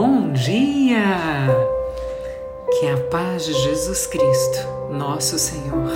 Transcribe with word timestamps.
Bom 0.00 0.30
dia! 0.30 1.48
Que 2.78 2.86
a 2.86 2.96
paz 3.10 3.44
de 3.44 3.52
Jesus 3.52 4.06
Cristo, 4.06 4.92
nosso 4.92 5.36
Senhor, 5.40 5.90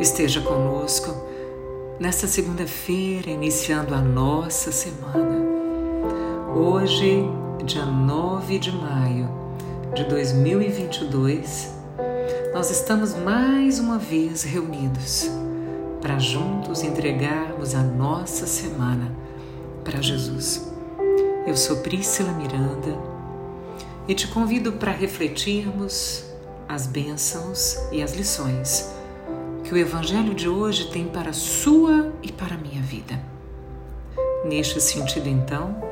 esteja 0.00 0.40
conosco 0.40 1.14
nesta 1.98 2.26
segunda-feira, 2.26 3.28
iniciando 3.28 3.94
a 3.94 3.98
nossa 3.98 4.72
semana. 4.72 5.44
Hoje, 6.56 7.22
dia 7.66 7.84
9 7.84 8.58
de 8.58 8.72
maio 8.72 9.28
de 9.94 10.04
2022, 10.04 11.74
nós 12.54 12.70
estamos 12.70 13.14
mais 13.14 13.78
uma 13.78 13.98
vez 13.98 14.42
reunidos 14.42 15.30
para 16.00 16.18
juntos 16.18 16.82
entregarmos 16.82 17.74
a 17.74 17.82
nossa 17.82 18.46
semana 18.46 19.14
para 19.84 20.00
Jesus. 20.00 20.79
Eu 21.46 21.56
sou 21.56 21.78
Priscila 21.78 22.32
Miranda 22.32 22.98
e 24.06 24.14
te 24.14 24.28
convido 24.28 24.72
para 24.72 24.92
refletirmos 24.92 26.24
as 26.68 26.86
bênçãos 26.86 27.78
e 27.90 28.02
as 28.02 28.14
lições 28.14 28.90
que 29.64 29.72
o 29.72 29.76
Evangelho 29.76 30.34
de 30.34 30.48
hoje 30.48 30.90
tem 30.90 31.08
para 31.08 31.30
a 31.30 31.32
sua 31.32 32.12
e 32.22 32.30
para 32.30 32.56
a 32.56 32.58
minha 32.58 32.82
vida. 32.82 33.18
Neste 34.44 34.80
sentido, 34.82 35.28
então, 35.28 35.82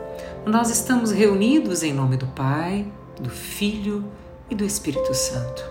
nós 0.45 0.69
estamos 0.69 1.13
reunidos 1.13 1.83
em 1.83 1.95
nome 1.95 2.19
do 2.19 2.27
Pai, 2.27 2.87
do 3.19 3.31
Filho 3.31 4.05
e 4.51 4.55
do 4.55 4.67
Espírito 4.67 5.15
Santo, 5.15 5.65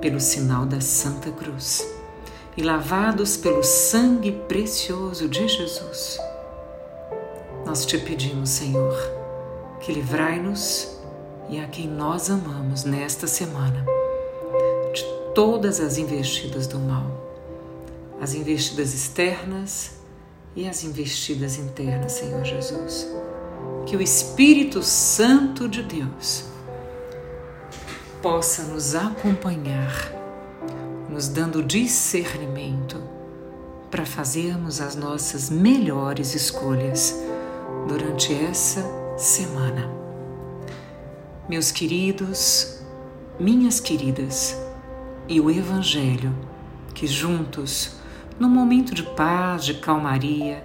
pelo 0.00 0.20
sinal 0.20 0.64
da 0.64 0.80
Santa 0.80 1.32
Cruz 1.32 1.84
e 2.56 2.62
lavados 2.62 3.36
pelo 3.36 3.64
sangue 3.64 4.30
precioso 4.46 5.28
de 5.28 5.48
Jesus 5.48 6.27
nós 7.68 7.84
te 7.84 7.98
pedimos, 7.98 8.48
Senhor, 8.48 8.96
que 9.78 9.92
livrai-nos 9.92 10.88
e 11.50 11.60
a 11.60 11.66
quem 11.66 11.86
nós 11.86 12.30
amamos 12.30 12.84
nesta 12.84 13.26
semana 13.26 13.84
de 14.94 15.04
todas 15.34 15.78
as 15.78 15.98
investidas 15.98 16.66
do 16.66 16.78
mal, 16.78 17.04
as 18.22 18.32
investidas 18.32 18.94
externas 18.94 19.90
e 20.56 20.66
as 20.66 20.82
investidas 20.82 21.58
internas, 21.58 22.12
Senhor 22.12 22.42
Jesus. 22.42 23.06
Que 23.84 23.98
o 23.98 24.00
Espírito 24.00 24.82
Santo 24.82 25.68
de 25.68 25.82
Deus 25.82 26.44
possa 28.22 28.62
nos 28.62 28.94
acompanhar, 28.94 30.10
nos 31.10 31.28
dando 31.28 31.62
discernimento 31.62 32.96
para 33.90 34.06
fazermos 34.06 34.80
as 34.80 34.96
nossas 34.96 35.50
melhores 35.50 36.34
escolhas 36.34 37.14
durante 37.88 38.34
essa 38.34 38.84
semana. 39.16 39.90
Meus 41.48 41.72
queridos, 41.72 42.84
minhas 43.40 43.80
queridas, 43.80 44.54
e 45.26 45.40
o 45.40 45.50
Evangelho, 45.50 46.34
que 46.94 47.06
juntos, 47.06 47.96
num 48.38 48.48
momento 48.48 48.94
de 48.94 49.02
paz, 49.02 49.64
de 49.64 49.74
calmaria, 49.74 50.62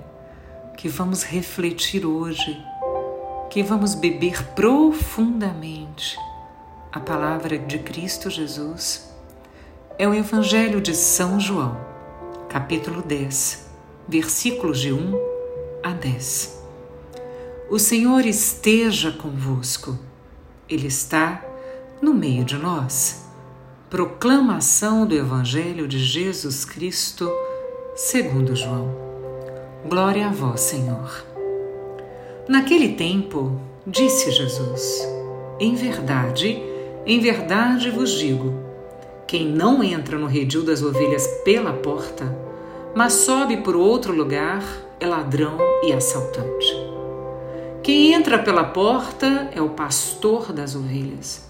que 0.78 0.90
vamos 0.90 1.24
refletir 1.24 2.06
hoje, 2.06 2.62
que 3.50 3.64
vamos 3.64 3.96
beber 3.96 4.44
profundamente 4.50 6.18
a 6.92 7.00
palavra 7.00 7.58
de 7.58 7.80
Cristo 7.80 8.30
Jesus, 8.30 9.10
é 9.98 10.06
o 10.06 10.14
Evangelho 10.14 10.82
de 10.82 10.94
São 10.94 11.40
João, 11.40 11.78
capítulo 12.50 13.02
10, 13.02 13.70
versículos 14.10 14.82
de 14.82 14.92
1 14.92 15.14
a 15.84 15.94
10. 15.94 16.53
O 17.70 17.80
Senhor 17.80 18.26
esteja 18.26 19.12
convosco, 19.12 19.98
Ele 20.70 20.88
está 20.88 21.44
no 22.02 22.14
meio 22.14 22.44
de 22.44 22.58
nós. 22.58 23.26
Proclamação 23.90 25.08
do 25.08 25.16
Evangelho 25.16 25.88
de 25.88 25.98
Jesus 25.98 26.66
Cristo, 26.66 27.32
segundo 27.96 28.56
João. 28.56 28.94
Glória 29.88 30.28
a 30.28 30.32
vós, 30.32 30.60
Senhor. 30.60 31.26
Naquele 32.48 32.90
tempo, 32.90 33.60
disse 33.88 34.30
Jesus: 34.32 35.08
Em 35.60 35.74
verdade, 35.74 36.62
em 37.06 37.20
verdade 37.20 37.90
vos 37.90 38.12
digo: 38.12 38.54
quem 39.26 39.48
não 39.48 39.82
entra 39.82 40.18
no 40.18 40.28
redil 40.28 40.64
das 40.64 40.84
ovelhas 40.84 41.26
pela 41.46 41.74
porta, 41.74 42.38
mas 42.94 43.14
sobe 43.14 43.58
por 43.58 43.76
outro 43.76 44.14
lugar, 44.14 44.64
é 45.00 45.08
ladrão 45.08 45.58
e 45.84 45.94
assaltante. 45.94 46.83
Quem 47.84 48.14
entra 48.14 48.40
pela 48.40 48.64
porta 48.64 49.50
é 49.54 49.62
o 49.62 49.72
pastor 49.72 50.54
das 50.54 50.74
ovelhas. 50.74 51.44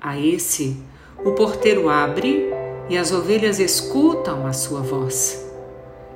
A 0.00 0.16
esse, 0.16 0.80
o 1.24 1.32
porteiro 1.32 1.88
abre 1.88 2.48
e 2.88 2.96
as 2.96 3.10
ovelhas 3.10 3.58
escutam 3.58 4.46
a 4.46 4.52
sua 4.52 4.82
voz. 4.82 5.44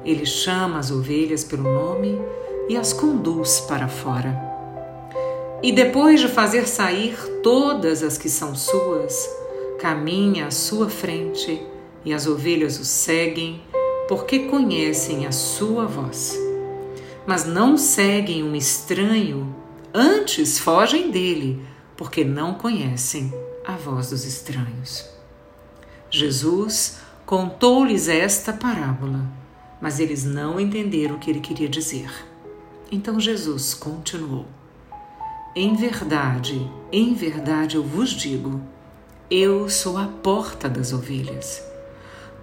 Ele 0.05 0.25
chama 0.25 0.79
as 0.79 0.93
ovelhas 0.93 1.43
pelo 1.43 1.65
nome 1.65 2.23
e 2.69 2.77
as 2.77 2.93
conduz 2.93 3.59
para 3.63 3.89
fora. 3.89 4.41
E 5.61 5.73
depois 5.73 6.21
de 6.21 6.29
fazer 6.29 6.69
sair 6.69 7.17
todas 7.43 8.05
as 8.05 8.17
que 8.17 8.29
são 8.29 8.55
suas, 8.55 9.29
caminha 9.81 10.47
à 10.47 10.51
sua 10.53 10.89
frente 10.89 11.61
e 12.05 12.15
as 12.15 12.29
ovelhas 12.29 12.79
o 12.79 12.85
seguem, 12.85 13.61
porque 14.07 14.39
conhecem 14.47 15.27
a 15.27 15.33
sua 15.33 15.85
voz 15.85 16.42
mas 17.27 17.44
não 17.44 17.77
seguem 17.77 18.43
um 18.43 18.55
estranho, 18.55 19.55
antes 19.94 20.59
fogem 20.59 21.10
dele, 21.10 21.65
porque 21.97 22.25
não 22.25 22.55
conhecem 22.55 23.33
a 23.66 23.72
voz 23.72 24.10
dos 24.10 24.25
estranhos. 24.25 25.09
Jesus 26.11 26.99
contou-lhes 27.25 28.09
esta 28.09 28.53
parábola, 28.53 29.25
mas 29.81 30.00
eles 30.00 30.25
não 30.25 30.61
entenderam 30.61 31.16
o 31.16 31.19
que 31.19 31.31
ele 31.31 31.41
queria 31.41 31.69
dizer. 31.69 32.11
Então 32.91 33.19
Jesus 33.19 33.72
continuou: 33.72 34.47
Em 35.55 35.75
verdade, 35.75 36.71
em 36.91 37.15
verdade 37.15 37.77
eu 37.77 37.82
vos 37.82 38.11
digo, 38.11 38.61
eu 39.31 39.69
sou 39.71 39.97
a 39.97 40.06
porta 40.06 40.69
das 40.69 40.93
ovelhas. 40.93 41.72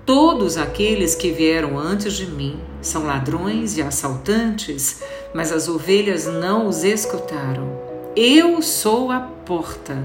Todos 0.10 0.58
aqueles 0.58 1.14
que 1.14 1.30
vieram 1.30 1.78
antes 1.78 2.14
de 2.14 2.26
mim 2.26 2.60
são 2.82 3.06
ladrões 3.06 3.78
e 3.78 3.82
assaltantes, 3.84 5.04
mas 5.36 5.52
as 5.52 5.68
ovelhas 5.68 6.26
não 6.26 6.66
os 6.66 6.84
escutaram. 6.84 7.80
Eu 8.16 8.60
sou 8.64 9.12
a 9.12 9.20
porta. 9.20 10.04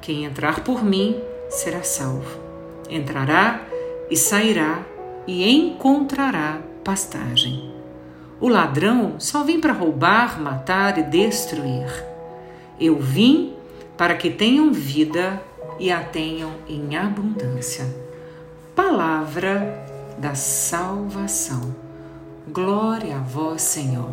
Quem 0.00 0.24
entrar 0.24 0.64
por 0.64 0.82
mim 0.82 1.20
será 1.50 1.82
salvo. 1.82 2.40
Entrará 2.88 3.60
e 4.10 4.16
sairá 4.16 4.80
e 5.26 5.46
encontrará 5.46 6.62
pastagem. 6.82 7.70
O 8.40 8.48
ladrão 8.48 9.16
só 9.18 9.44
vem 9.44 9.60
para 9.60 9.74
roubar, 9.74 10.40
matar 10.40 10.96
e 10.96 11.02
destruir. 11.02 12.02
Eu 12.80 12.96
vim 12.96 13.52
para 13.94 14.14
que 14.14 14.30
tenham 14.30 14.72
vida 14.72 15.38
e 15.78 15.90
a 15.90 16.00
tenham 16.00 16.50
em 16.66 16.96
abundância 16.96 18.07
palavra 18.78 19.84
da 20.18 20.36
salvação. 20.36 21.74
Glória 22.46 23.16
a 23.16 23.18
vós, 23.18 23.60
Senhor. 23.60 24.08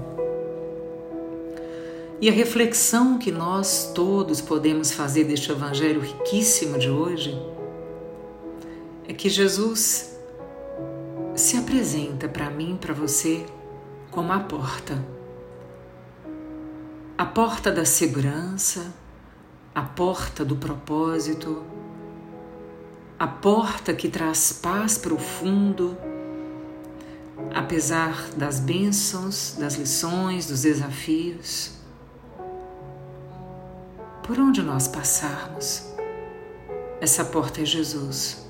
E 2.20 2.28
a 2.28 2.32
reflexão 2.32 3.20
que 3.20 3.32
nós 3.32 3.92
todos 3.94 4.42
podemos 4.42 4.92
fazer 4.92 5.26
deste 5.26 5.52
evangelho 5.52 6.02
riquíssimo 6.02 6.80
de 6.80 6.90
hoje 6.90 7.40
é 9.08 9.14
que 9.14 9.30
Jesus 9.30 10.18
se 11.36 11.58
apresenta 11.58 12.28
para 12.28 12.50
mim, 12.50 12.76
para 12.76 12.92
você, 12.92 13.46
como 14.10 14.34
a 14.34 14.40
porta. 14.40 14.98
A 17.16 17.26
porta 17.28 17.72
da 17.72 17.86
segurança, 17.86 18.92
a 19.76 19.84
porta 19.84 20.44
do 20.44 20.56
propósito, 20.56 21.64
a 23.18 23.28
porta 23.28 23.94
que 23.94 24.10
traz 24.10 24.52
paz 24.52 24.98
profundo, 24.98 25.98
apesar 27.54 28.30
das 28.36 28.60
bênçãos, 28.60 29.56
das 29.58 29.76
lições, 29.76 30.48
dos 30.48 30.64
desafios. 30.64 31.72
Por 34.24 34.38
onde 34.40 34.62
nós 34.62 34.88
passarmos, 34.88 35.86
essa 37.00 37.24
porta 37.24 37.62
é 37.62 37.66
Jesus. 37.66 38.46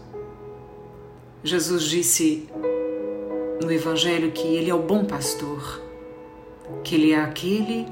Jesus 1.44 1.84
disse 1.84 2.50
no 3.62 3.72
Evangelho 3.72 4.32
que 4.32 4.48
Ele 4.48 4.72
é 4.72 4.74
o 4.74 4.82
bom 4.82 5.06
pastor, 5.06 5.82
que 6.84 6.96
Ele 6.96 7.12
é 7.12 7.22
aquele 7.22 7.88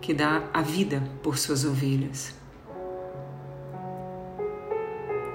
que 0.00 0.14
dá 0.14 0.48
a 0.54 0.62
vida 0.62 1.02
por 1.22 1.36
suas 1.36 1.64
ovelhas. 1.64 2.43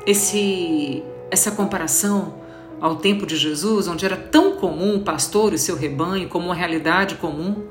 Esse, 0.10 1.04
essa 1.30 1.52
comparação 1.52 2.34
ao 2.82 2.96
tempo 2.96 3.28
de 3.28 3.36
Jesus, 3.38 3.88
onde 3.88 4.06
era 4.06 4.18
tão 4.18 4.56
comum 4.56 4.96
o 4.96 5.04
pastor 5.04 5.54
e 5.54 5.58
seu 5.58 5.76
rebanho 5.76 6.28
como 6.28 6.46
uma 6.46 6.56
realidade 6.56 7.16
comum 7.16 7.68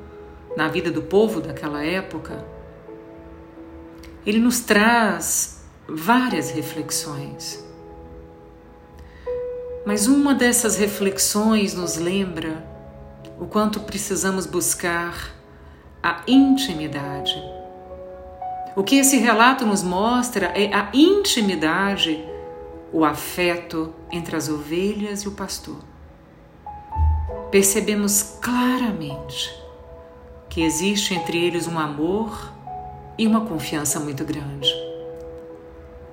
na 0.56 0.68
vida 0.68 0.88
do 0.90 1.02
povo 1.02 1.40
daquela 1.40 1.84
época, 1.84 2.44
ele 4.24 4.38
nos 4.38 4.60
traz 4.60 5.64
várias 5.88 6.50
reflexões. 6.50 7.64
Mas 9.84 10.06
uma 10.06 10.32
dessas 10.32 10.76
reflexões 10.76 11.74
nos 11.74 11.96
lembra 11.96 12.64
o 13.40 13.46
quanto 13.46 13.80
precisamos 13.80 14.46
buscar 14.46 15.34
a 16.00 16.22
intimidade. 16.28 17.34
O 18.76 18.84
que 18.84 18.96
esse 18.96 19.16
relato 19.16 19.66
nos 19.66 19.82
mostra 19.82 20.52
é 20.54 20.72
a 20.72 20.88
intimidade, 20.94 22.24
o 22.92 23.04
afeto 23.04 23.92
entre 24.10 24.36
as 24.36 24.48
ovelhas 24.48 25.22
e 25.22 25.28
o 25.28 25.32
pastor. 25.32 25.78
Percebemos 27.50 28.36
claramente 28.40 29.54
que 30.48 30.62
existe 30.62 31.14
entre 31.14 31.38
eles 31.38 31.66
um 31.66 31.78
amor 31.78 32.52
e 33.16 33.26
uma 33.26 33.42
confiança 33.42 34.00
muito 34.00 34.24
grande. 34.24 34.70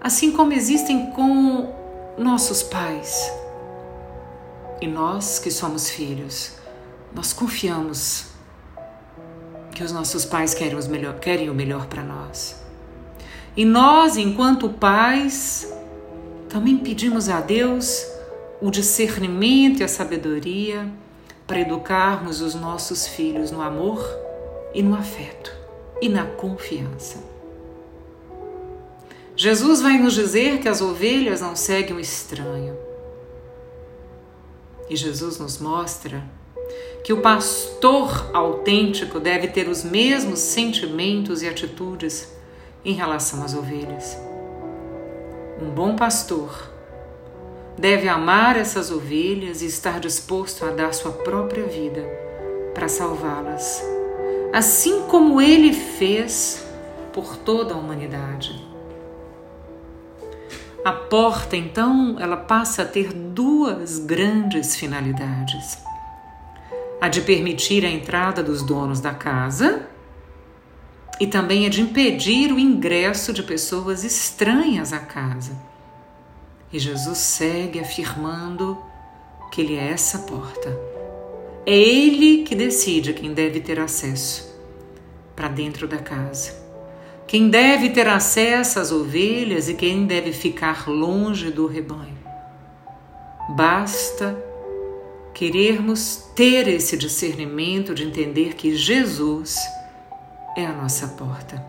Assim 0.01 0.31
como 0.31 0.54
existem 0.54 1.12
com 1.12 1.74
nossos 2.18 2.63
pais. 2.63 3.31
E 4.81 4.88
nós 4.88 5.39
que 5.39 5.50
somos 5.50 5.89
filhos, 5.89 6.54
nós 7.13 7.33
confiamos 7.33 8.27
que 9.74 9.83
os 9.83 9.92
nossos 9.92 10.25
pais 10.25 10.54
querem, 10.54 10.77
melhor, 10.88 11.19
querem 11.19 11.50
o 11.50 11.54
melhor 11.54 11.88
para 11.88 12.04
nós. 12.04 12.62
E 13.57 13.66
nós, 13.66 14.18
enquanto 14.18 14.69
pais, 14.69 15.72
também 16.55 16.77
pedimos 16.77 17.27
a 17.27 17.41
Deus 17.41 18.07
o 18.61 18.71
discernimento 18.71 19.81
e 19.81 19.83
a 19.83 19.89
sabedoria 19.89 20.89
para 21.45 21.59
educarmos 21.59 22.39
os 22.39 22.55
nossos 22.55 23.05
filhos 23.05 23.51
no 23.51 23.61
amor 23.61 24.01
e 24.73 24.81
no 24.81 24.95
afeto 24.95 25.51
e 26.01 26.07
na 26.07 26.23
confiança. 26.23 27.21
Jesus 29.35 29.81
vai 29.81 29.97
nos 29.97 30.13
dizer 30.13 30.61
que 30.61 30.69
as 30.69 30.79
ovelhas 30.79 31.41
não 31.41 31.57
seguem 31.57 31.93
o 31.93 31.99
estranho. 31.99 32.77
E 34.89 34.95
Jesus 34.95 35.37
nos 35.37 35.57
mostra 35.57 36.23
que 37.03 37.11
o 37.11 37.19
pastor 37.19 38.29
autêntico 38.33 39.19
deve 39.19 39.49
ter 39.49 39.67
os 39.67 39.83
mesmos 39.83 40.39
sentimentos 40.39 41.41
e 41.41 41.49
atitudes 41.49 42.29
em 42.85 42.93
relação 42.93 43.43
às 43.43 43.53
ovelhas. 43.53 44.17
Um 45.61 45.69
bom 45.69 45.95
pastor 45.95 46.71
deve 47.77 48.07
amar 48.07 48.57
essas 48.57 48.91
ovelhas 48.91 49.61
e 49.61 49.65
estar 49.65 49.99
disposto 49.99 50.65
a 50.65 50.69
dar 50.69 50.93
sua 50.93 51.11
própria 51.11 51.65
vida 51.65 52.03
para 52.73 52.87
salvá-las 52.87 53.95
assim 54.55 55.01
como 55.09 55.41
ele 55.41 55.73
fez 55.73 56.65
por 57.11 57.35
toda 57.35 57.73
a 57.73 57.77
humanidade. 57.77 58.65
A 60.81 60.93
porta, 60.93 61.57
então, 61.57 62.15
ela 62.19 62.37
passa 62.37 62.83
a 62.83 62.85
ter 62.85 63.11
duas 63.11 63.99
grandes 63.99 64.77
finalidades: 64.77 65.77
a 67.01 67.09
de 67.09 67.19
permitir 67.19 67.85
a 67.85 67.89
entrada 67.89 68.41
dos 68.41 68.63
donos 68.63 69.01
da 69.01 69.13
casa 69.13 69.89
e 71.19 71.27
também 71.27 71.65
a 71.65 71.69
de 71.69 71.81
impedir 71.81 72.51
o 72.51 72.59
ingresso 72.59 73.31
de 73.31 73.44
pessoas 73.44 74.03
estranhas 74.03 74.91
à 74.91 75.00
casa. 75.00 75.57
E 76.71 76.79
Jesus 76.79 77.17
segue 77.19 77.79
afirmando 77.79 78.77
que 79.51 79.62
Ele 79.62 79.75
é 79.75 79.91
essa 79.91 80.19
porta. 80.19 80.95
É 81.65 81.75
ele 81.75 82.44
que 82.44 82.53
decide 82.53 83.12
quem 83.12 83.33
deve 83.33 83.59
ter 83.59 83.79
acesso 83.79 84.53
para 85.35 85.47
dentro 85.47 85.88
da 85.88 85.97
casa. 85.97 86.53
Quem 87.25 87.50
deve 87.50 87.89
ter 87.89 88.07
acesso 88.07 88.79
às 88.79 88.91
ovelhas 88.91 89.67
e 89.67 89.73
quem 89.73 90.06
deve 90.06 90.31
ficar 90.31 90.88
longe 90.88 91.50
do 91.50 91.65
rebanho. 91.65 92.17
Basta 93.56 94.38
querermos 95.33 96.29
ter 96.35 96.67
esse 96.67 96.95
discernimento 96.95 97.95
de 97.95 98.03
entender 98.03 98.53
que 98.53 98.75
Jesus 98.75 99.57
é 100.55 100.65
a 100.65 100.73
nossa 100.73 101.09
porta. 101.09 101.63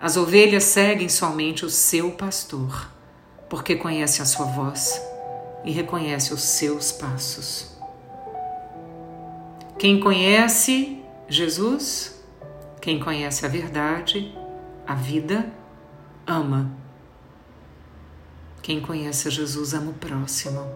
As 0.00 0.16
ovelhas 0.16 0.64
seguem 0.64 1.08
somente 1.08 1.64
o 1.64 1.70
seu 1.70 2.12
pastor, 2.12 2.90
porque 3.48 3.74
conhecem 3.76 4.22
a 4.22 4.26
sua 4.26 4.46
voz 4.46 5.00
e 5.64 5.72
reconhecem 5.72 6.34
os 6.34 6.42
seus 6.42 6.92
passos. 6.92 7.74
Quem 9.78 9.98
conhece 9.98 11.02
Jesus, 11.28 12.22
quem 12.80 13.00
conhece 13.00 13.44
a 13.44 13.48
verdade, 13.48 14.36
a 14.86 14.94
vida, 14.94 15.50
ama. 16.26 16.70
Quem 18.62 18.80
conhece 18.80 19.30
Jesus 19.30 19.74
ama 19.74 19.90
o 19.90 19.94
próximo. 19.94 20.66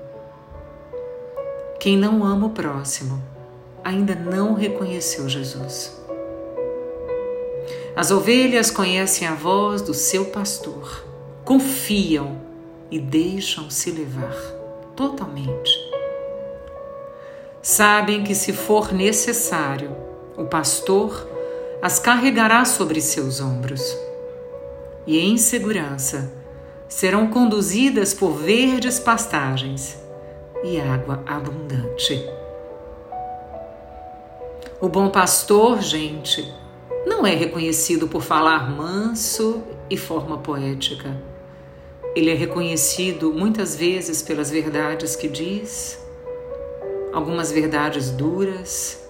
Quem 1.79 1.97
não 1.97 2.25
ama 2.25 2.47
o 2.47 2.51
próximo 2.51 3.23
ainda 3.85 4.15
não 4.15 4.55
reconheceu 4.55 5.29
Jesus. 5.29 5.98
As 7.99 8.11
ovelhas 8.11 8.71
conhecem 8.71 9.27
a 9.27 9.35
voz 9.35 9.83
do 9.83 9.93
seu 9.93 10.27
pastor, 10.27 11.05
confiam 11.45 12.41
e 12.91 12.99
deixam-se 12.99 13.91
levar 13.91 14.35
totalmente 14.97 15.89
sabem 17.69 18.25
que, 18.25 18.35
se 18.35 18.53
for 18.53 18.95
necessário, 18.95 19.95
o 20.39 20.45
pastor 20.47 21.29
as 21.83 21.99
carregará 21.99 22.65
sobre 22.65 22.99
seus 22.99 23.43
ombros. 23.43 23.95
E 25.07 25.19
em 25.21 25.37
segurança 25.37 26.33
serão 26.89 27.29
conduzidas 27.29 28.15
por 28.15 28.31
verdes 28.31 28.99
pastagens 28.99 29.99
e 30.65 30.81
água 30.81 31.23
abundante. 31.27 32.27
O 34.81 34.89
bom 34.89 35.11
pastor, 35.11 35.83
gente, 35.83 36.51
não 37.09 37.27
é 37.27 37.35
reconhecido 37.35 38.07
por 38.07 38.23
falar 38.23 38.71
manso 38.71 39.63
e 39.89 39.97
forma 39.97 40.39
poética. 40.39 41.21
Ele 42.15 42.31
é 42.31 42.35
reconhecido 42.35 43.33
muitas 43.33 43.75
vezes 43.75 44.23
pelas 44.23 44.51
verdades 44.51 45.17
que 45.17 45.27
diz, 45.27 45.99
algumas 47.13 47.51
verdades 47.51 48.11
duras, 48.11 49.03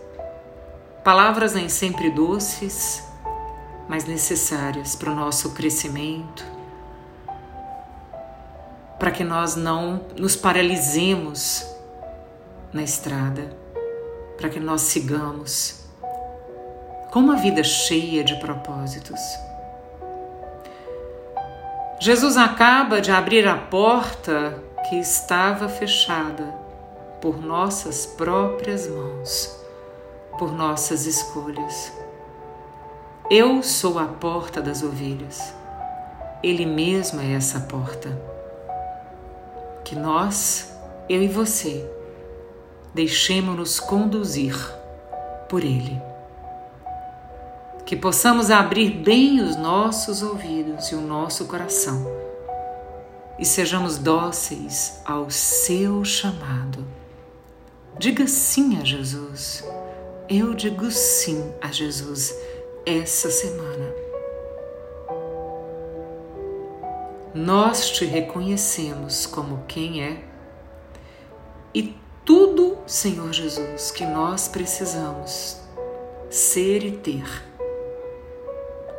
palavras 1.02 1.54
nem 1.54 1.68
sempre 1.68 2.10
doces, 2.10 3.02
mas 3.88 4.04
necessárias 4.04 4.94
para 4.94 5.10
o 5.10 5.14
nosso 5.14 5.50
crescimento, 5.50 6.44
para 8.98 9.10
que 9.10 9.24
nós 9.24 9.56
não 9.56 10.06
nos 10.16 10.36
paralisemos 10.36 11.66
na 12.72 12.82
estrada, 12.82 13.50
para 14.36 14.48
que 14.48 14.60
nós 14.60 14.82
sigamos 14.82 15.87
com 17.10 17.20
uma 17.20 17.36
vida 17.36 17.64
cheia 17.64 18.22
de 18.22 18.36
propósitos. 18.36 19.20
Jesus 22.00 22.36
acaba 22.36 23.00
de 23.00 23.10
abrir 23.10 23.46
a 23.48 23.56
porta 23.56 24.62
que 24.88 24.96
estava 24.96 25.68
fechada 25.68 26.44
por 27.20 27.40
nossas 27.44 28.06
próprias 28.06 28.88
mãos, 28.88 29.58
por 30.38 30.52
nossas 30.52 31.06
escolhas. 31.06 31.92
Eu 33.30 33.62
sou 33.62 33.98
a 33.98 34.04
porta 34.04 34.62
das 34.62 34.82
ovelhas. 34.82 35.52
Ele 36.42 36.64
mesmo 36.64 37.20
é 37.20 37.32
essa 37.32 37.60
porta. 37.60 38.16
Que 39.84 39.96
nós, 39.96 40.72
eu 41.08 41.20
e 41.20 41.28
você, 41.28 41.84
deixemos-nos 42.94 43.80
conduzir 43.80 44.56
por 45.48 45.64
Ele. 45.64 46.07
Que 47.88 47.96
possamos 47.96 48.50
abrir 48.50 48.90
bem 48.90 49.40
os 49.40 49.56
nossos 49.56 50.22
ouvidos 50.22 50.88
e 50.88 50.94
o 50.94 51.00
nosso 51.00 51.46
coração 51.46 52.06
e 53.38 53.46
sejamos 53.46 53.96
dóceis 53.96 55.00
ao 55.06 55.30
seu 55.30 56.04
chamado 56.04 56.84
Diga 57.98 58.26
sim 58.26 58.78
a 58.78 58.84
Jesus. 58.84 59.64
Eu 60.28 60.52
digo 60.52 60.90
sim 60.90 61.50
a 61.62 61.72
Jesus 61.72 62.34
essa 62.84 63.30
semana. 63.30 63.90
Nós 67.34 67.88
te 67.90 68.04
reconhecemos 68.04 69.24
como 69.24 69.64
quem 69.66 70.04
é 70.04 70.22
e 71.72 71.96
tudo, 72.22 72.76
Senhor 72.86 73.32
Jesus, 73.32 73.90
que 73.90 74.04
nós 74.04 74.46
precisamos 74.46 75.58
ser 76.28 76.84
e 76.84 76.92
ter 76.92 77.47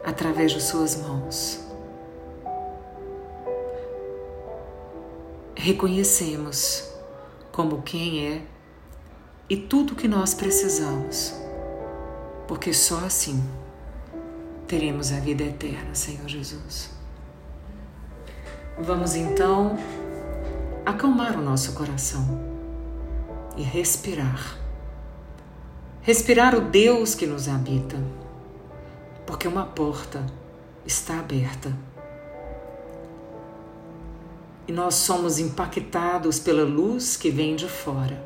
através 0.04 0.52
de 0.52 0.62
Suas 0.62 0.96
mãos. 0.96 1.60
Reconhecemos 5.56 6.90
como 7.52 7.82
quem 7.82 8.26
é 8.26 8.42
e 9.50 9.58
tudo 9.58 9.94
o 9.94 9.96
que 9.96 10.08
nós 10.08 10.34
precisamos, 10.34 11.34
porque 12.48 12.72
só 12.74 13.00
assim 13.00 13.44
teremos 14.68 15.12
a 15.12 15.20
vida 15.20 15.44
eterna, 15.44 15.94
Senhor 15.96 16.28
Jesus. 16.28 16.92
Vamos 18.80 19.16
então 19.16 19.78
acalmar 20.86 21.38
o 21.38 21.42
nosso 21.42 21.74
coração 21.74 22.40
e 23.58 23.62
respirar. 23.62 24.58
Respirar 26.02 26.56
o 26.56 26.62
Deus 26.62 27.14
que 27.14 27.28
nos 27.28 27.50
habita, 27.50 27.98
porque 29.30 29.48
uma 29.48 29.64
porta 29.64 30.26
está 30.84 31.20
aberta. 31.20 31.72
E 34.68 34.72
nós 34.72 34.96
somos 34.96 35.38
impactados 35.38 36.40
pela 36.40 36.64
luz 36.64 37.16
que 37.16 37.30
vem 37.30 37.56
de 37.56 37.70
fora. 37.70 38.20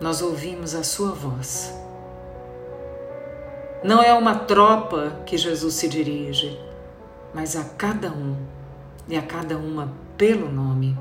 Nós 0.00 0.20
ouvimos 0.20 0.74
a 0.74 0.82
Sua 0.82 1.12
voz. 1.12 1.72
Não 3.84 4.02
é 4.02 4.12
uma 4.12 4.34
tropa 4.34 5.20
que 5.24 5.38
Jesus 5.38 5.74
se 5.74 5.86
dirige, 5.86 6.58
mas 7.32 7.54
a 7.54 7.62
cada 7.62 8.08
um 8.10 8.36
e 9.08 9.16
a 9.16 9.22
cada 9.22 9.56
uma 9.56 9.92
pelo 10.18 10.50
nome. 10.50 10.98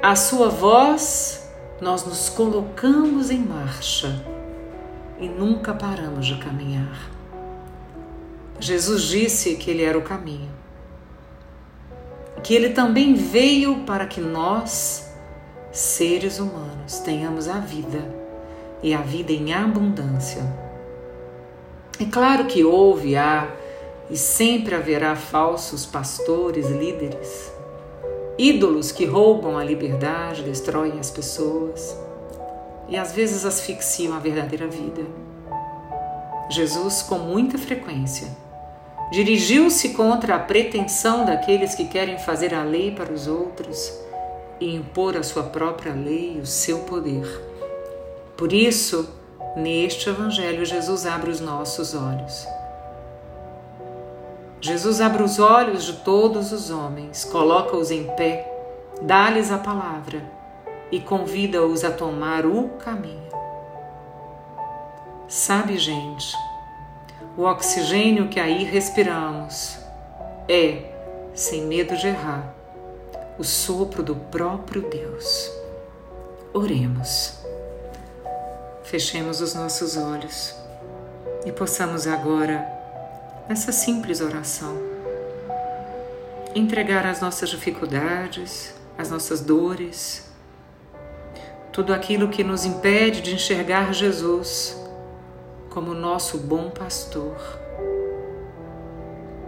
A 0.00 0.14
Sua 0.14 0.48
voz, 0.48 1.50
nós 1.80 2.04
nos 2.04 2.28
colocamos 2.28 3.28
em 3.28 3.40
marcha 3.40 4.29
e 5.20 5.28
nunca 5.28 5.74
paramos 5.74 6.26
de 6.26 6.36
caminhar. 6.38 7.10
Jesus 8.58 9.02
disse 9.02 9.54
que 9.56 9.70
Ele 9.70 9.84
era 9.84 9.98
o 9.98 10.02
caminho, 10.02 10.50
que 12.42 12.54
Ele 12.54 12.70
também 12.70 13.14
veio 13.14 13.84
para 13.84 14.06
que 14.06 14.20
nós, 14.20 15.14
seres 15.70 16.38
humanos, 16.38 16.98
tenhamos 17.00 17.48
a 17.48 17.58
vida 17.58 18.02
e 18.82 18.94
a 18.94 19.00
vida 19.02 19.32
em 19.32 19.52
abundância. 19.52 20.42
É 22.00 22.06
claro 22.06 22.46
que 22.46 22.64
houve, 22.64 23.14
há 23.16 23.46
e 24.10 24.16
sempre 24.16 24.74
haverá 24.74 25.14
falsos 25.14 25.86
pastores, 25.86 26.68
líderes, 26.68 27.52
ídolos 28.36 28.90
que 28.90 29.04
roubam 29.04 29.56
a 29.56 29.62
liberdade, 29.62 30.42
destroem 30.42 30.98
as 30.98 31.10
pessoas 31.10 31.96
e 32.90 32.96
às 32.96 33.12
vezes 33.12 33.44
asfixiam 33.46 34.14
a 34.14 34.18
verdadeira 34.18 34.66
vida. 34.66 35.02
Jesus, 36.50 37.00
com 37.02 37.18
muita 37.18 37.56
frequência, 37.56 38.26
dirigiu-se 39.12 39.90
contra 39.90 40.34
a 40.34 40.38
pretensão 40.40 41.24
daqueles 41.24 41.76
que 41.76 41.86
querem 41.86 42.18
fazer 42.18 42.52
a 42.52 42.64
lei 42.64 42.90
para 42.90 43.12
os 43.12 43.28
outros 43.28 43.96
e 44.58 44.74
impor 44.74 45.16
a 45.16 45.22
sua 45.22 45.44
própria 45.44 45.94
lei 45.94 46.36
e 46.36 46.40
o 46.40 46.46
seu 46.46 46.80
poder. 46.80 47.24
Por 48.36 48.52
isso, 48.52 49.08
neste 49.56 50.10
Evangelho, 50.10 50.66
Jesus 50.66 51.06
abre 51.06 51.30
os 51.30 51.40
nossos 51.40 51.94
olhos. 51.94 52.46
Jesus 54.60 55.00
abre 55.00 55.22
os 55.22 55.38
olhos 55.38 55.84
de 55.84 55.92
todos 56.04 56.52
os 56.52 56.70
homens, 56.70 57.24
coloca-os 57.24 57.90
em 57.90 58.04
pé, 58.16 58.52
dá-lhes 59.00 59.50
a 59.50 59.56
palavra 59.56 60.39
e 60.90 61.00
convida-os 61.00 61.84
a 61.84 61.90
tomar 61.90 62.44
o 62.44 62.70
caminho. 62.70 63.30
Sabe, 65.28 65.78
gente, 65.78 66.36
o 67.36 67.42
oxigênio 67.42 68.28
que 68.28 68.40
aí 68.40 68.64
respiramos 68.64 69.78
é, 70.48 70.90
sem 71.34 71.62
medo 71.62 71.96
de 71.96 72.08
errar, 72.08 72.52
o 73.38 73.44
sopro 73.44 74.02
do 74.02 74.16
próprio 74.16 74.82
Deus. 74.82 75.50
Oremos. 76.52 77.38
Fechemos 78.82 79.40
os 79.40 79.54
nossos 79.54 79.96
olhos 79.96 80.54
e 81.46 81.52
possamos 81.52 82.08
agora, 82.08 82.66
nessa 83.48 83.70
simples 83.70 84.20
oração, 84.20 84.76
entregar 86.54 87.06
as 87.06 87.20
nossas 87.20 87.48
dificuldades, 87.48 88.74
as 88.98 89.10
nossas 89.10 89.40
dores, 89.40 90.29
tudo 91.80 91.94
aquilo 91.94 92.28
que 92.28 92.44
nos 92.44 92.66
impede 92.66 93.22
de 93.22 93.34
enxergar 93.34 93.94
Jesus 93.94 94.78
como 95.70 95.94
nosso 95.94 96.36
bom 96.36 96.68
pastor, 96.68 97.38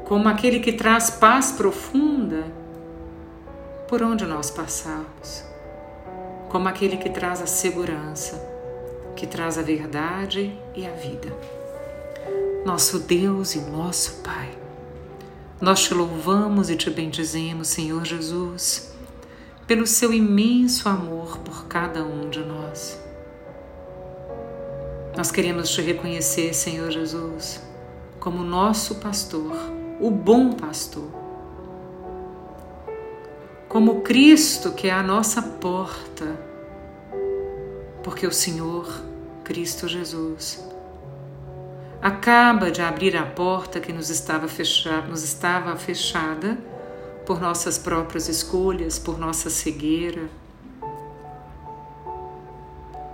como 0.07 0.27
aquele 0.27 0.59
que 0.59 0.73
traz 0.73 1.11
paz 1.11 1.53
profunda 1.53 2.45
por 3.87 4.03
onde 4.03 4.25
nós 4.25 4.51
passarmos, 4.51 5.45
como 6.49 6.69
aquele 6.69 6.97
que 6.97 7.11
traz 7.11 7.43
a 7.43 7.47
segurança, 7.47 8.43
que 9.15 9.27
traz 9.27 9.59
a 9.59 9.63
verdade 9.63 10.59
e 10.75 10.87
a 10.87 10.91
vida. 10.91 11.31
Nosso 12.65 13.01
Deus 13.01 13.55
e 13.55 13.61
nosso 13.61 14.23
Pai, 14.23 14.57
nós 15.61 15.83
te 15.83 15.93
louvamos 15.93 16.71
e 16.71 16.77
te 16.77 16.89
bendizemos, 16.89 17.69
Senhor 17.69 18.07
Jesus, 18.07 18.92
pelo 19.67 19.87
seu 19.87 20.13
imenso 20.13 20.89
amor 20.89 21.39
por 21.39 21.67
cada 21.67 22.03
um 22.03 22.29
de 22.29 22.41
nós. 22.41 23.01
Nós 25.17 25.31
queremos 25.31 25.71
te 25.71 25.83
reconhecer, 25.83 26.55
Senhor 26.55 26.91
Jesus, 26.91 27.61
como 28.19 28.43
nosso 28.43 28.97
pastor, 28.97 29.53
o 30.01 30.11
bom 30.11 30.53
pastor. 30.55 31.11
Como 33.69 34.01
Cristo 34.03 34.73
que 34.73 34.89
é 34.89 34.93
a 34.93 35.03
nossa 35.03 35.41
porta, 35.43 36.39
porque 38.03 38.27
o 38.27 38.33
Senhor, 38.33 38.87
Cristo 39.45 39.87
Jesus, 39.87 40.63
acaba 42.01 42.71
de 42.71 42.83
abrir 42.83 43.17
a 43.17 43.25
porta 43.25 43.81
que 43.81 43.93
nos 43.93 44.11
estava 44.11 44.49
nos 45.09 45.23
estava 45.23 45.77
fechada 45.77 46.59
por 47.27 47.41
nossas 47.41 47.79
próprias 47.79 48.29
escolhas, 48.29 48.99
por 48.99 49.19
nossa 49.19 49.49
cegueira 49.49 50.29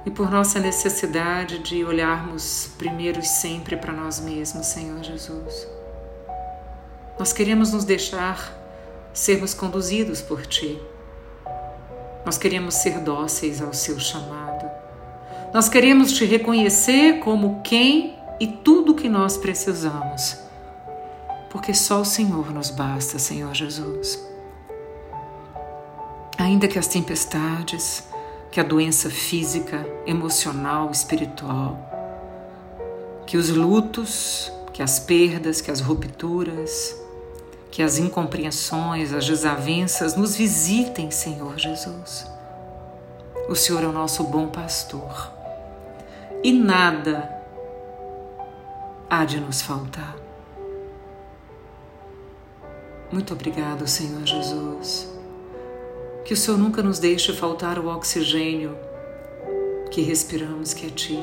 e 0.06 0.10
por 0.10 0.30
nossa 0.30 0.58
necessidade 0.58 1.58
de 1.58 1.84
olharmos 1.84 2.70
primeiro 2.78 3.20
e 3.20 3.26
sempre 3.26 3.76
para 3.76 3.92
nós 3.92 4.20
mesmos, 4.20 4.66
Senhor 4.66 5.02
Jesus. 5.02 5.68
Nós 7.18 7.32
queremos 7.32 7.72
nos 7.72 7.84
deixar 7.84 8.56
sermos 9.12 9.52
conduzidos 9.52 10.22
por 10.22 10.46
Ti. 10.46 10.80
Nós 12.24 12.38
queremos 12.38 12.74
ser 12.74 13.00
dóceis 13.00 13.60
ao 13.60 13.74
Seu 13.74 13.98
chamado. 13.98 14.70
Nós 15.52 15.68
queremos 15.68 16.12
Te 16.12 16.24
reconhecer 16.24 17.18
como 17.18 17.60
quem 17.62 18.16
e 18.40 18.46
tudo 18.46 18.94
que 18.94 19.08
nós 19.08 19.36
precisamos, 19.36 20.38
porque 21.50 21.72
só 21.72 22.00
o 22.00 22.04
Senhor 22.04 22.52
nos 22.52 22.70
basta, 22.70 23.18
Senhor 23.18 23.54
Jesus. 23.54 24.26
Ainda 26.36 26.68
que 26.68 26.78
as 26.78 26.86
tempestades, 26.86 28.04
que 28.50 28.60
a 28.60 28.64
doença 28.64 29.10
física, 29.10 29.86
emocional, 30.06 30.90
espiritual, 30.90 31.78
que 33.26 33.36
os 33.36 33.50
lutos, 33.50 34.52
que 34.72 34.82
as 34.82 34.98
perdas, 34.98 35.60
que 35.60 35.70
as 35.70 35.80
rupturas, 35.80 36.96
que 37.70 37.82
as 37.82 37.98
incompreensões, 37.98 39.12
as 39.12 39.26
desavenças 39.26 40.16
nos 40.16 40.36
visitem, 40.36 41.10
Senhor 41.10 41.58
Jesus. 41.58 42.26
O 43.48 43.54
Senhor 43.54 43.82
é 43.82 43.86
o 43.86 43.92
nosso 43.92 44.24
bom 44.24 44.48
pastor 44.48 45.32
e 46.42 46.52
nada 46.52 47.28
há 49.10 49.24
de 49.24 49.40
nos 49.40 49.62
faltar. 49.62 50.27
Muito 53.10 53.32
obrigado, 53.32 53.86
Senhor 53.86 54.24
Jesus 54.26 55.18
que 56.28 56.34
o 56.34 56.36
Senhor 56.36 56.58
nunca 56.58 56.82
nos 56.82 56.98
deixe 56.98 57.32
faltar 57.32 57.78
o 57.78 57.88
oxigênio 57.88 58.76
que 59.90 60.02
respiramos, 60.02 60.74
que 60.74 60.84
é 60.84 60.90
Ti, 60.90 61.18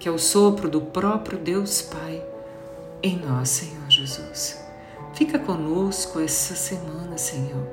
que 0.00 0.08
é 0.08 0.10
o 0.10 0.18
sopro 0.18 0.66
do 0.66 0.80
próprio 0.80 1.38
Deus 1.38 1.82
Pai 1.82 2.24
em 3.02 3.18
nós, 3.18 3.50
Senhor 3.50 3.84
Jesus. 3.90 4.58
Fica 5.12 5.38
conosco 5.38 6.18
essa 6.20 6.54
semana, 6.54 7.18
Senhor. 7.18 7.68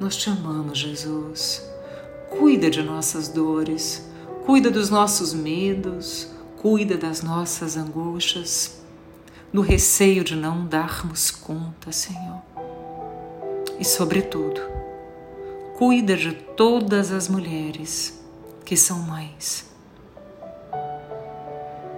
Nós 0.00 0.16
te 0.16 0.30
amamos, 0.30 0.78
Jesus. 0.78 1.70
Cuida 2.30 2.70
de 2.70 2.82
nossas 2.82 3.28
dores, 3.28 4.08
cuida 4.46 4.70
dos 4.70 4.88
nossos 4.88 5.34
medos, 5.34 6.28
cuida 6.56 6.96
das 6.96 7.22
nossas 7.22 7.76
angústias, 7.76 8.79
no 9.52 9.62
receio 9.62 10.22
de 10.22 10.36
não 10.36 10.64
darmos 10.64 11.30
conta, 11.30 11.90
Senhor. 11.90 12.40
E, 13.78 13.84
sobretudo, 13.84 14.60
cuida 15.76 16.16
de 16.16 16.32
todas 16.32 17.10
as 17.10 17.28
mulheres 17.28 18.22
que 18.64 18.76
são 18.76 19.00
mães, 19.00 19.68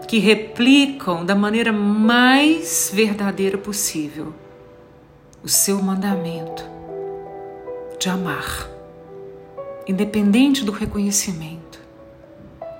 que 0.09 0.19
replicam 0.19 1.25
da 1.25 1.35
maneira 1.35 1.73
mais 1.73 2.91
verdadeira 2.93 3.59
possível 3.59 4.33
o 5.43 5.49
seu 5.49 5.83
mandamento 5.83 6.65
de 7.99 8.09
amar, 8.09 8.69
independente 9.87 10.65
do 10.65 10.73
reconhecimento, 10.73 11.81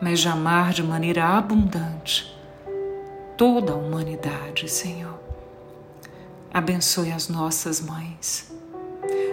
mas 0.01 0.21
de 0.21 0.29
amar 0.29 0.73
de 0.73 0.83
maneira 0.83 1.25
abundante 1.25 2.33
toda 3.43 3.73
a 3.73 3.75
humanidade, 3.75 4.69
Senhor. 4.69 5.19
Abençoe 6.55 7.11
as 7.11 7.29
nossas 7.29 7.81
mães, 7.81 8.53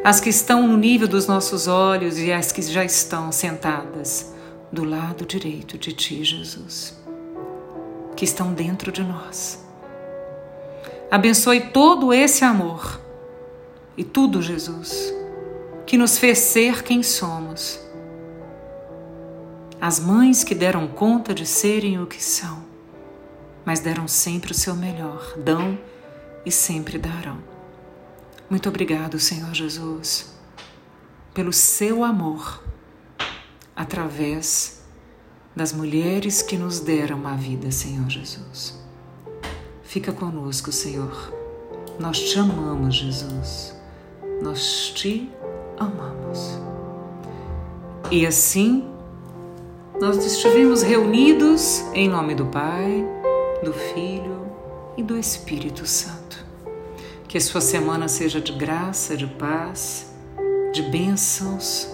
as 0.04 0.20
que 0.20 0.30
estão 0.30 0.68
no 0.68 0.76
nível 0.76 1.08
dos 1.08 1.28
nossos 1.28 1.68
olhos 1.68 2.18
e 2.18 2.32
as 2.32 2.52
que 2.52 2.60
já 2.64 2.84
estão 2.84 3.32
sentadas 3.32 4.34
do 4.72 4.84
lado 4.84 5.28
direito 5.28 5.78
de 5.78 5.94
Ti, 5.94 6.24
Jesus, 6.24 7.00
que 8.16 8.26
estão 8.26 8.52
dentro 8.52 8.92
de 8.92 9.04
nós. 9.04 9.64
Abençoe 11.12 11.62
todo 11.62 12.12
esse 12.12 12.44
amor 12.44 13.00
e 13.96 14.04
tudo, 14.04 14.42
Jesus, 14.42 15.14
que 15.86 16.00
nos 16.00 16.18
fez 16.18 16.40
ser 16.40 16.82
quem 16.82 17.04
somos. 17.04 17.80
As 19.80 20.00
mães 20.00 20.44
que 20.44 20.56
deram 20.56 20.88
conta 20.88 21.32
de 21.32 21.46
serem 21.46 22.02
o 22.02 22.08
que 22.08 22.24
são, 22.24 22.69
mas 23.70 23.82
deram 23.82 24.08
sempre 24.08 24.52
o 24.52 24.56
seu 24.56 24.76
melhor, 24.76 25.36
dão 25.38 25.78
e 26.44 26.52
sempre 26.52 26.98
darão. 26.98 27.38
Muito 28.50 28.68
obrigado, 28.68 29.20
Senhor 29.20 29.54
Jesus, 29.54 30.34
pelo 31.36 31.54
seu 31.54 32.04
amor 32.04 32.64
através 33.76 34.82
das 35.56 35.72
mulheres 35.72 36.42
que 36.42 36.58
nos 36.58 36.80
deram 36.80 37.28
a 37.28 37.36
vida, 37.36 37.70
Senhor 37.70 38.10
Jesus. 38.10 38.84
Fica 39.84 40.12
conosco, 40.12 40.72
Senhor. 40.72 41.32
Nós 42.00 42.20
te 42.22 42.40
amamos, 42.40 42.96
Jesus. 42.96 43.76
Nós 44.42 44.92
te 44.96 45.30
amamos. 45.78 46.60
E 48.10 48.26
assim, 48.26 48.90
nós 50.02 50.26
estivemos 50.26 50.82
reunidos 50.82 51.82
em 51.94 52.10
nome 52.10 52.34
do 52.34 52.48
Pai, 52.48 53.19
do 53.64 53.74
Filho 53.74 54.48
e 54.96 55.04
do 55.04 55.18
Espírito 55.18 55.86
Santo. 55.86 56.46
Que 57.28 57.40
sua 57.40 57.62
semana 57.62 58.08
seja 58.08 58.42
de 58.42 58.54
graça, 58.54 59.16
de 59.16 59.28
paz, 59.28 60.14
de 60.72 60.82
bênçãos 60.84 61.90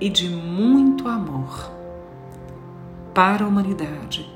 e 0.00 0.08
de 0.08 0.28
muito 0.28 1.06
amor 1.06 1.70
para 3.14 3.44
a 3.44 3.48
humanidade, 3.48 4.28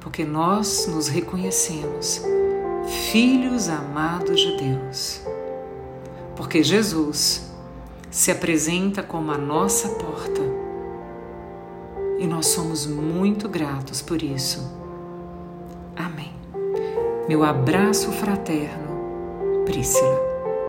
porque 0.00 0.24
nós 0.24 0.86
nos 0.86 1.08
reconhecemos 1.08 2.22
filhos 3.10 3.68
amados 3.68 4.40
de 4.40 4.56
Deus. 4.56 5.20
Porque 6.36 6.62
Jesus 6.62 7.50
se 8.10 8.30
apresenta 8.30 9.02
como 9.02 9.32
a 9.32 9.38
nossa 9.38 9.88
porta 9.90 10.42
e 12.18 12.26
nós 12.26 12.46
somos 12.46 12.86
muito 12.86 13.48
gratos 13.48 14.02
por 14.02 14.22
isso. 14.22 14.60
Amém. 15.94 16.32
Meu 17.28 17.42
abraço 17.42 18.12
fraterno, 18.12 19.64
Prícila. 19.64 20.25